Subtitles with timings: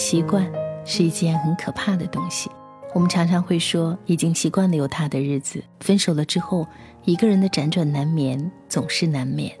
[0.00, 0.50] 习惯
[0.82, 2.50] 是一件很可怕的东西。
[2.94, 6.66] 我们常常会说，已经习惯了有他的日子，分手了之后，
[7.04, 9.52] 一个人的辗转难眠总是难免。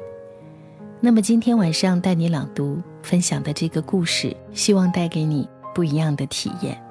[0.98, 6.82] 那么今天晚上带你朗读分享的这个故事，希望带给你不一样的体验。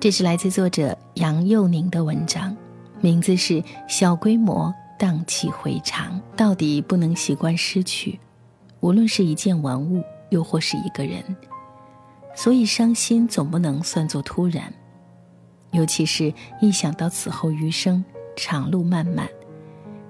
[0.00, 2.54] 这是来自作者杨佑宁的文章，
[3.00, 8.18] 名字是《小规模荡气回肠》，到底不能习惯失去，
[8.80, 11.22] 无论是一件玩物，又或是一个人。
[12.36, 14.72] 所以伤心总不能算作突然。
[15.72, 18.04] 尤其是一想到此后余生
[18.36, 19.28] 长路漫漫，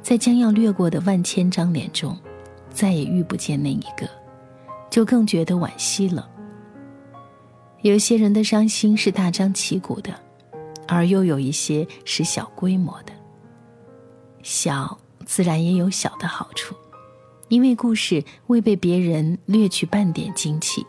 [0.02, 2.16] 在将要掠过的万千张脸中，
[2.68, 4.06] 再也遇不见那一个，
[4.90, 6.28] 就更觉得惋惜了。
[7.82, 10.12] 有些人的伤心是大张旗鼓的，
[10.86, 13.12] 而又有一些是小规模的。
[14.42, 16.74] 小自然也有小的好处，
[17.48, 20.86] 因为故事未被别人掠去半点惊奇，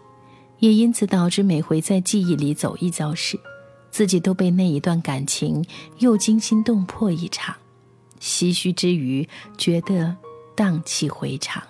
[0.60, 3.40] 也因此导致每回在记忆里走一遭时。
[3.90, 5.66] 自己都被那一段感情
[6.00, 7.56] 又惊心动魄一场，
[8.20, 10.16] 唏嘘之余觉得
[10.56, 11.64] 荡气回肠。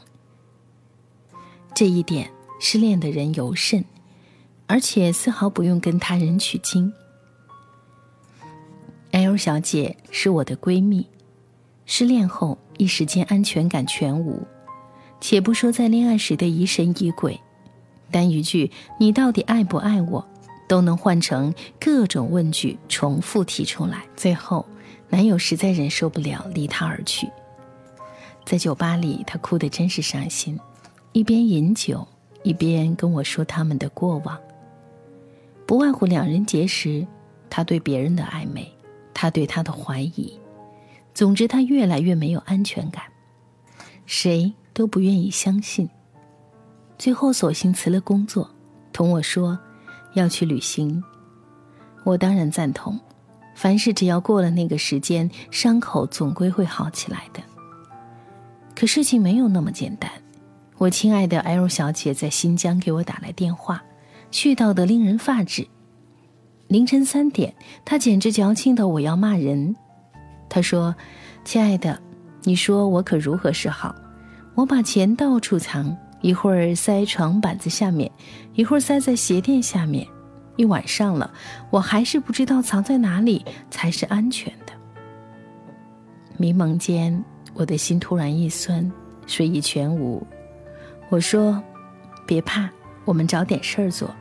[1.74, 3.86] 这一点失恋的人尤甚，
[4.66, 6.92] 而且丝毫不用跟他人取经。
[9.12, 11.08] L 小姐是我的闺蜜，
[11.86, 14.46] 失恋后一时间安全感全无，
[15.22, 17.40] 且不说在恋爱时的疑神疑鬼，
[18.12, 20.26] 单一句“你到底爱不爱我”。
[20.68, 24.66] 都能换成各种问句重复提出来，最后
[25.08, 27.26] 男友实在忍受不了，离她而去。
[28.44, 30.60] 在酒吧里，她哭得真是伤心，
[31.14, 32.06] 一边饮酒，
[32.44, 34.38] 一边跟我说他们的过往。
[35.66, 37.08] 不外乎两人结识，
[37.50, 38.70] 他对别人的暧昧，
[39.14, 40.38] 他对他的怀疑。
[41.14, 43.06] 总之，他越来越没有安全感，
[44.06, 45.90] 谁都不愿意相信。
[46.98, 48.50] 最后，索性辞了工作，
[48.92, 49.58] 同我说。
[50.14, 51.04] 要去旅行，
[52.04, 53.00] 我当然赞同。
[53.54, 57.42] 凡事只要过了那个时间，伤口总归会好起来的。
[58.76, 60.10] 可事情没有那么简单。
[60.78, 63.84] 我亲爱的 L 小姐在新疆给我打来电话，
[64.32, 65.68] 絮叨的令人发指。
[66.68, 67.54] 凌晨三点，
[67.86, 69.76] 她简直矫情的我要骂人。
[70.50, 70.96] 她说
[71.46, 72.02] ：“亲爱的，
[72.42, 73.94] 你说我可如何是好？
[74.56, 75.96] 我把钱到处藏。”
[76.28, 78.12] 一会儿塞床板子下面，
[78.54, 80.06] 一会儿塞在鞋垫下面，
[80.58, 81.32] 一晚上了，
[81.70, 84.74] 我还是不知道藏在哪里才是安全的。
[86.36, 87.24] 迷蒙间，
[87.54, 88.92] 我的心突然一酸，
[89.26, 90.22] 睡意全无。
[91.08, 91.64] 我说
[92.28, 92.70] ：“别怕，
[93.06, 94.14] 我们找点事儿做。”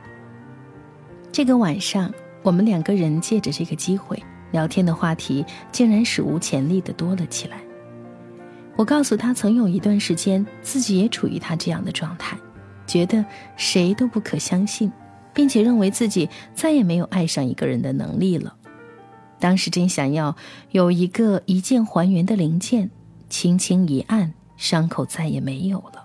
[1.29, 2.09] 这个晚上，
[2.41, 4.17] 我们两个人借着这个机会
[4.51, 7.57] 聊天的话题，竟然史无前例的多了起来。
[8.77, 12.37] 我告诉他，曾有一段时间，自己也处于他这样的状态，
[12.85, 14.91] 觉得谁都不可相信，
[15.33, 18.55] 并且认为自己再也没有爱上一个人的能力了。
[19.39, 20.35] 当时真想要
[20.69, 22.91] 有一个一键还原的零件，
[23.29, 26.03] 轻轻一按，伤口再也没有了。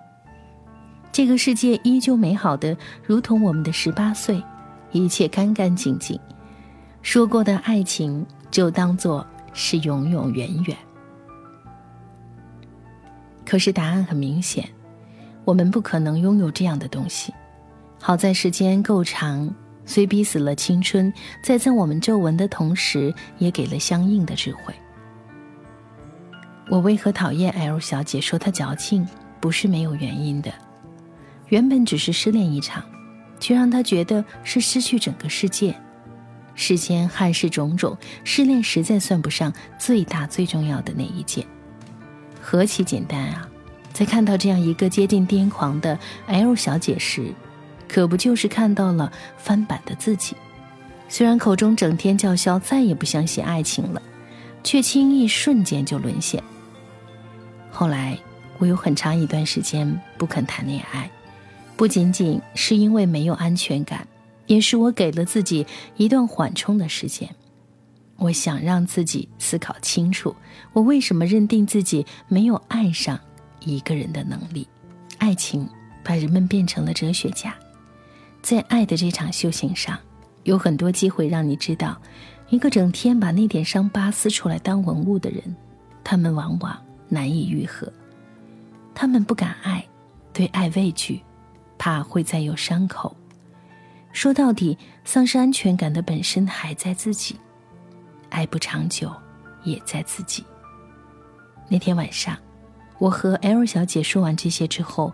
[1.13, 4.43] 这个世界依旧美好的，如同我们的十八岁，
[4.93, 6.19] 一切干干净净。
[7.03, 10.75] 说过的爱情，就当做是永永远远。
[13.53, 14.67] 可是答案很明显，
[15.45, 17.35] 我们不可能拥有这样的东西。
[18.01, 19.55] 好在时间够长，
[19.85, 21.13] 虽逼死了青春，
[21.45, 24.73] 在赠我们皱纹的同时，也给了相应的智慧。
[26.71, 28.23] 我为何讨厌 L 小姐？
[28.23, 29.07] 说她矫情，
[29.39, 30.51] 不是没有原因的。
[31.49, 32.83] 原本只是失恋一场，
[33.39, 35.79] 却让她觉得是失去整个世界。
[36.55, 41.47] 世间憾事种种，失恋实在算不上最大最重要的那一件。
[42.43, 43.49] 何其简单啊！
[43.93, 47.33] 在看到这样一个接近癫狂的 L 小姐时，
[47.89, 50.35] 可不就是看到了翻版的自己？
[51.09, 54.03] 虽然口中整天叫嚣再也不相信爱情了，
[54.65, 56.43] 却轻易瞬间就沦陷。
[57.71, 58.19] 后来，
[58.59, 61.11] 我有很长一段时间不肯谈恋爱，
[61.77, 64.07] 不仅仅是因为没有安全感，
[64.47, 65.67] 也是我给了自己
[65.97, 67.29] 一段缓冲的时间。
[68.17, 70.35] 我想让自己思考清楚，
[70.73, 73.19] 我为什么认定自己没有爱上
[73.61, 74.69] 一个人的能力？
[75.19, 75.69] 爱情
[76.05, 77.55] 把人们变成了哲学家，
[78.43, 79.99] 在爱的这场修行上，
[80.45, 82.01] 有很多机会让你知道，
[82.49, 85.43] 一个整天把那点伤疤撕出来当文物的人，
[86.05, 86.77] 他们往往
[87.09, 87.93] 难以愈合。
[88.95, 89.85] 他们不敢爱，
[90.33, 91.23] 对爱畏惧，
[91.79, 93.17] 怕会再有伤口。
[94.13, 97.37] 说到底，丧失安全感的本身还在自己。
[98.33, 99.13] 爱不长久，
[99.63, 100.43] 也在自己。
[101.69, 102.37] 那天晚上，
[102.99, 105.13] 我和 L 小姐说完这些之后，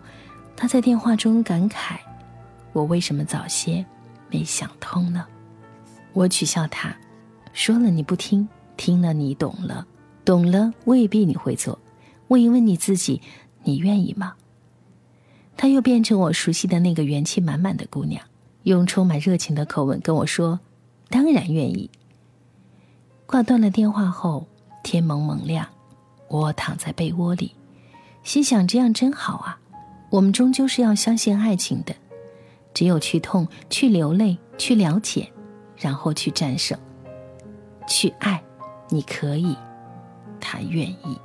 [0.55, 1.97] 她在电话中感慨
[2.71, 3.85] ：“我为什么早些
[4.29, 5.25] 没想通呢？
[6.13, 6.95] 我取笑她，
[7.53, 9.85] 说了你不听，听了你懂了，
[10.23, 11.77] 懂了未必你会做。
[12.29, 13.21] 问一问你自己，
[13.63, 14.33] 你愿意吗？
[15.57, 18.23] 他又变成我熟悉的那个元气满满的姑娘，
[18.63, 20.57] 用充满热情的口吻跟我说
[21.09, 21.89] ：“当然愿意。”
[23.29, 24.43] 挂断了电话后，
[24.81, 25.63] 天蒙蒙亮，
[26.29, 27.53] 我躺在被窝里，
[28.23, 29.59] 心想：这样真好啊！
[30.09, 31.93] 我们终究是要相信爱情的，
[32.73, 35.31] 只有去痛、去流泪、去了解，
[35.77, 36.75] 然后去战胜、
[37.87, 38.41] 去爱。
[38.89, 39.55] 你可以，
[40.39, 41.15] 他愿意。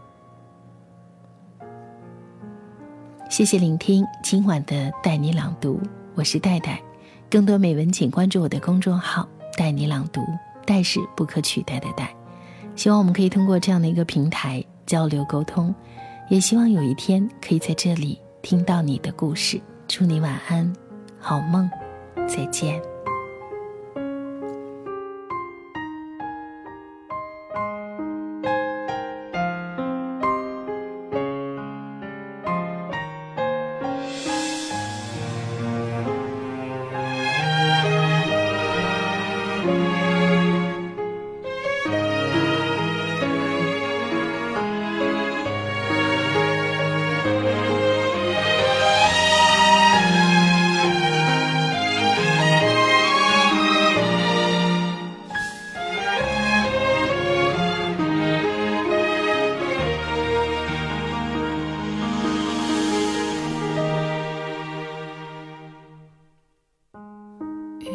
[3.30, 5.80] 谢谢聆听今晚的带你朗读，
[6.14, 6.78] 我是戴戴。
[7.30, 9.26] 更多美文，请关注我的公众号
[9.56, 10.20] “带你朗读”。
[10.64, 12.14] 代是不可取代的代，
[12.76, 15.75] 希望我们可以通过这样的一个平台交流沟通，
[16.28, 19.61] 也希望有一天可以在这里听到你的故事。
[19.87, 20.72] 祝你晚安，
[21.19, 21.69] 好梦，
[22.26, 22.94] 再见。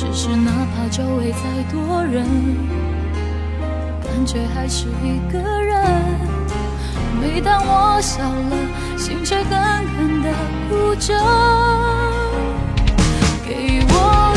[0.00, 2.24] 只是哪怕周围再多人，
[4.02, 5.84] 感觉还是一个人。
[7.20, 8.56] 每当我笑了，
[8.96, 9.58] 心却狠
[9.98, 10.32] 狠的
[10.70, 11.12] 哭着。
[13.44, 14.32] 给我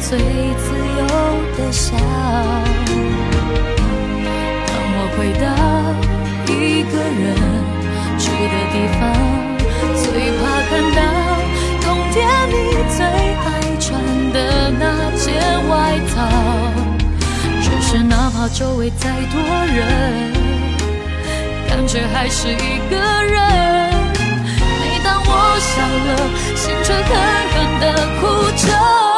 [0.00, 0.66] 最自
[0.98, 1.02] 由
[1.56, 1.96] 的笑。
[4.66, 5.46] 当我回到
[6.46, 7.26] 一个人
[8.18, 9.00] 住的地方，
[9.96, 10.02] 最
[10.38, 10.98] 怕看到
[11.82, 12.16] 冬天
[12.48, 12.54] 你
[12.96, 13.46] 最爱
[13.78, 13.86] 穿
[14.32, 14.36] 的
[14.78, 14.82] 那
[15.16, 15.26] 件
[15.68, 15.72] 外
[16.14, 16.16] 套。
[17.60, 19.34] 只是哪怕周围再多
[19.66, 19.76] 人，
[21.68, 23.36] 感觉还是一个人。
[24.80, 25.28] 每当我
[25.58, 26.10] 笑了，
[26.56, 27.10] 心却狠
[27.52, 27.84] 狠地
[28.20, 28.22] 哭
[28.56, 29.17] 着。